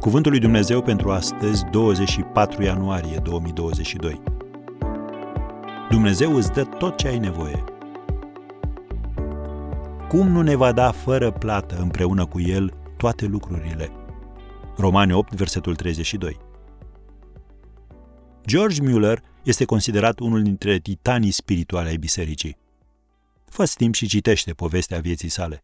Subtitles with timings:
[0.00, 4.22] Cuvântul lui Dumnezeu pentru astăzi, 24 ianuarie 2022.
[5.90, 7.64] Dumnezeu îți dă tot ce ai nevoie.
[10.08, 13.90] Cum nu ne va da fără plată împreună cu El toate lucrurile?
[14.76, 16.36] Romani 8, versetul 32.
[18.46, 22.56] George Mueller este considerat unul dintre titanii spirituale ai bisericii.
[23.44, 25.62] Fă timp și citește povestea vieții sale.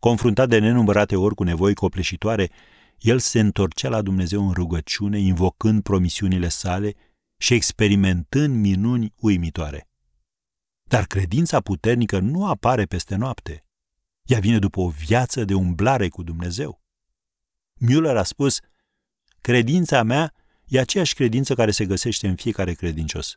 [0.00, 2.50] Confruntat de nenumărate ori cu nevoi copleșitoare,
[2.98, 6.94] el se întorcea la Dumnezeu în rugăciune, invocând promisiunile sale
[7.36, 9.88] și experimentând minuni uimitoare.
[10.82, 13.64] Dar credința puternică nu apare peste noapte.
[14.22, 16.82] Ea vine după o viață de umblare cu Dumnezeu.
[17.80, 18.60] Müller a spus,
[19.40, 20.34] credința mea
[20.66, 23.36] e aceeași credință care se găsește în fiecare credincios.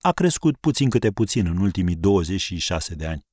[0.00, 3.26] A crescut puțin câte puțin în ultimii 26 de ani.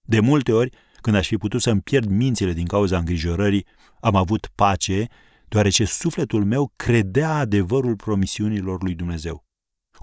[0.00, 3.66] De multe ori, când aș fi putut să-mi pierd mințile din cauza îngrijorării,
[4.00, 5.06] am avut pace,
[5.48, 9.44] deoarece sufletul meu credea adevărul promisiunilor lui Dumnezeu.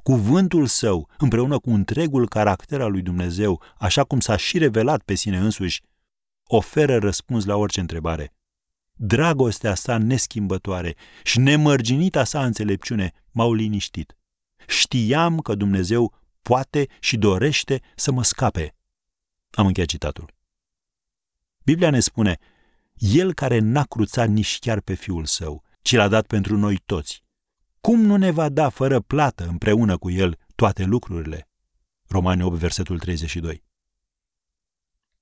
[0.03, 5.16] Cuvântul său, împreună cu întregul caracter al lui Dumnezeu, așa cum s-a și revelat pe
[5.16, 5.81] sine însuși,
[6.44, 8.33] oferă răspuns la orice întrebare.
[8.94, 14.17] Dragostea sa neschimbătoare și nemărginita sa înțelepciune m-au liniștit.
[14.67, 18.75] Știam că Dumnezeu poate și dorește să mă scape.
[19.52, 20.39] Am încheiat citatul.
[21.72, 22.38] Biblia ne spune,
[22.94, 27.23] El care n-a cruțat nici chiar pe Fiul Său, ci l-a dat pentru noi toți.
[27.81, 31.50] Cum nu ne va da fără plată împreună cu El toate lucrurile?
[32.08, 33.63] Romani 8, versetul 32.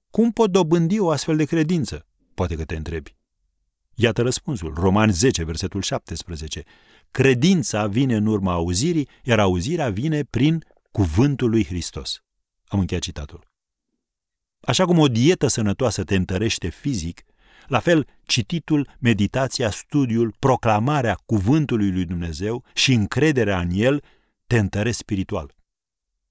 [0.09, 2.07] Cum pot dobândi o astfel de credință?
[2.33, 3.17] Poate că te întrebi.
[3.95, 4.73] Iată răspunsul.
[4.73, 6.63] Romani 10, versetul 17.
[7.11, 12.23] Credința vine în urma auzirii, iar auzirea vine prin cuvântul lui Hristos.
[12.65, 13.47] Am încheiat citatul.
[14.61, 17.23] Așa cum o dietă sănătoasă te întărește fizic,
[17.67, 24.03] la fel cititul, meditația, studiul, proclamarea cuvântului lui Dumnezeu și încrederea în el
[24.47, 25.55] te întăresc spiritual.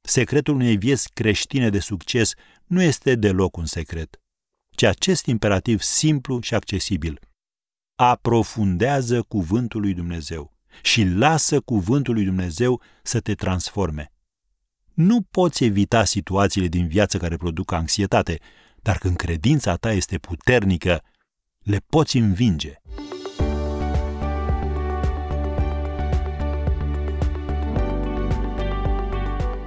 [0.01, 2.33] Secretul unei vieți creștine de succes
[2.67, 4.21] nu este deloc un secret,
[4.71, 7.21] ci acest imperativ simplu și accesibil.
[7.95, 14.13] Aprofundează cuvântul lui Dumnezeu și lasă cuvântul lui Dumnezeu să te transforme.
[14.99, 18.39] Nu poți evita situațiile din viață care produc anxietate,
[18.83, 21.03] dar când credința ta este puternică,
[21.59, 22.75] le poți învinge.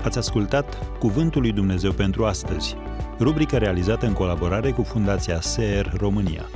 [0.03, 2.75] Ați ascultat Cuvântul lui Dumnezeu pentru astăzi,
[3.19, 6.49] rubrica realizată în colaborare cu Fundația SER România.